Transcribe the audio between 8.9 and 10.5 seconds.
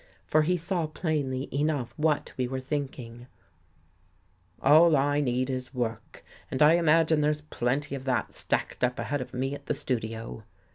ahead of me at the studio."